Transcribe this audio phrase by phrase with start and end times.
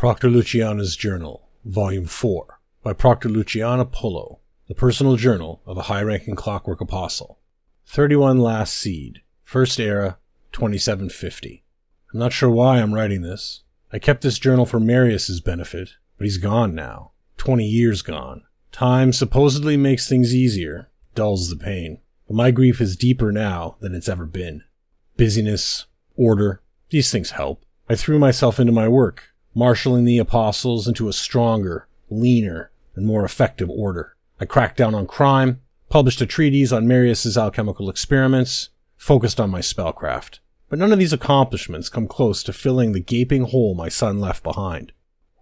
[0.00, 6.00] Proctor Luciana's Journal, Volume 4, by Proctor Luciana Pullo, the personal journal of a high
[6.00, 7.38] ranking clockwork apostle.
[7.84, 10.16] 31 Last Seed, First Era,
[10.52, 11.64] 2750.
[12.14, 13.62] I'm not sure why I'm writing this.
[13.92, 17.10] I kept this journal for Marius's benefit, but he's gone now.
[17.36, 18.44] 20 years gone.
[18.72, 23.94] Time supposedly makes things easier, dulls the pain, but my grief is deeper now than
[23.94, 24.62] it's ever been.
[25.18, 25.84] Busyness,
[26.16, 27.66] order, these things help.
[27.86, 33.24] I threw myself into my work, marshaling the apostles into a stronger, leaner, and more
[33.24, 34.16] effective order.
[34.40, 39.60] I cracked down on crime, published a treatise on Marius's alchemical experiments, focused on my
[39.60, 40.38] spellcraft.
[40.68, 44.42] But none of these accomplishments come close to filling the gaping hole my son left
[44.42, 44.92] behind.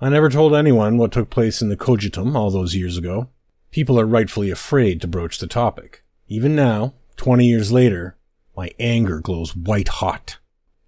[0.00, 3.28] I never told anyone what took place in the cogitum all those years ago.
[3.70, 6.02] People are rightfully afraid to broach the topic.
[6.26, 8.16] Even now, twenty years later,
[8.56, 10.38] my anger glows white hot.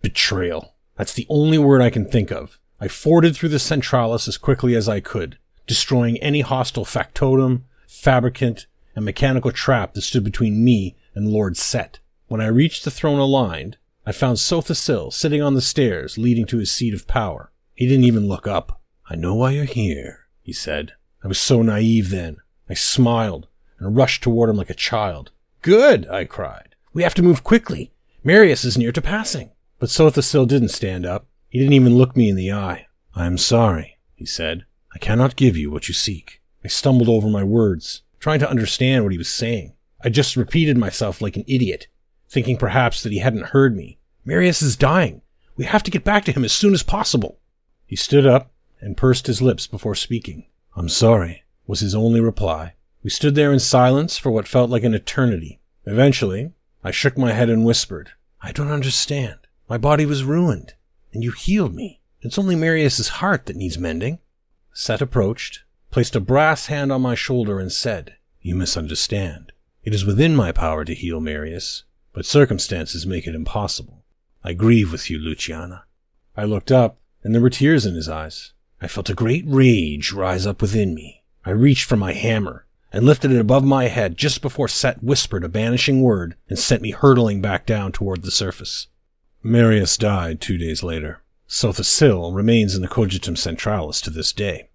[0.00, 0.74] Betrayal.
[0.96, 2.58] That's the only word I can think of.
[2.82, 5.38] I forded through the Centralis as quickly as I could,
[5.68, 8.66] destroying any hostile factotum, fabricant,
[8.96, 12.00] and mechanical trap that stood between me and Lord Seht.
[12.26, 16.44] When I reached the throne aligned, I found Sotha Sil sitting on the stairs leading
[16.46, 17.52] to his seat of power.
[17.72, 18.80] He didn't even look up.
[19.08, 20.94] I know why you're here, he said.
[21.22, 22.38] I was so naive then.
[22.68, 23.46] I smiled
[23.78, 25.30] and rushed toward him like a child.
[25.60, 26.74] Good, I cried.
[26.92, 27.92] We have to move quickly.
[28.24, 29.52] Marius is near to passing.
[29.78, 31.26] But Sotha Sil didn't stand up.
[31.52, 32.86] He didn't even look me in the eye.
[33.14, 34.64] I am sorry, he said.
[34.94, 36.40] I cannot give you what you seek.
[36.64, 39.74] I stumbled over my words, trying to understand what he was saying.
[40.02, 41.88] I just repeated myself like an idiot,
[42.26, 43.98] thinking perhaps that he hadn't heard me.
[44.24, 45.20] Marius is dying.
[45.54, 47.38] We have to get back to him as soon as possible.
[47.84, 48.50] He stood up
[48.80, 50.46] and pursed his lips before speaking.
[50.74, 52.76] I'm sorry, was his only reply.
[53.02, 55.60] We stood there in silence for what felt like an eternity.
[55.84, 59.40] Eventually, I shook my head and whispered, I don't understand.
[59.68, 60.72] My body was ruined
[61.12, 62.00] and you healed me.
[62.20, 64.18] It's only Marius's heart that needs mending.
[64.72, 69.52] Seht approached, placed a brass hand on my shoulder, and said, You misunderstand.
[69.82, 74.04] It is within my power to heal Marius, but circumstances make it impossible.
[74.44, 75.84] I grieve with you, Luciana.
[76.36, 78.52] I looked up, and there were tears in his eyes.
[78.80, 81.22] I felt a great rage rise up within me.
[81.44, 85.44] I reached for my hammer and lifted it above my head just before Seht whispered
[85.44, 88.88] a banishing word and sent me hurtling back down toward the surface.
[89.44, 91.20] Marius died two days later.
[91.48, 94.68] Sotha Sil remains in the Cogitum Centralis to this day.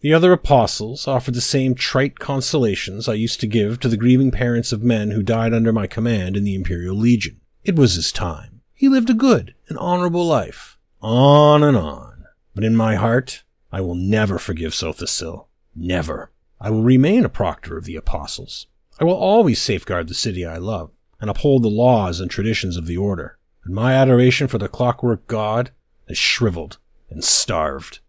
[0.00, 4.30] The other apostles offered the same trite consolations I used to give to the grieving
[4.30, 7.42] parents of men who died under my command in the Imperial Legion.
[7.64, 8.62] It was his time.
[8.72, 10.78] He lived a good and honorable life.
[11.02, 12.24] On and on.
[12.54, 15.48] But in my heart, I will never forgive Sotha Sil.
[15.76, 16.30] Never.
[16.58, 18.68] I will remain a proctor of the apostles.
[18.98, 22.86] I will always safeguard the city I love and uphold the laws and traditions of
[22.86, 23.38] the order
[23.72, 25.70] my adoration for the clockwork god
[26.08, 26.78] is shriveled
[27.10, 28.00] and starved.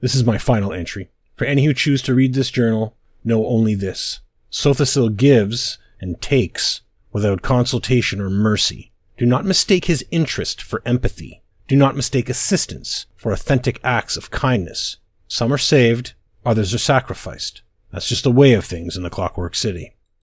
[0.00, 1.10] This is my final entry.
[1.36, 4.20] For any who choose to read this journal, know only this.
[4.50, 6.82] Sotha Sil gives and takes
[7.12, 8.92] without consultation or mercy.
[9.16, 11.42] Do not mistake his interest for empathy.
[11.68, 14.96] Do not mistake assistance for authentic acts of kindness.
[15.28, 17.62] Some are saved, others are sacrificed.
[17.92, 19.94] That's just the way of things in the Clockwork City.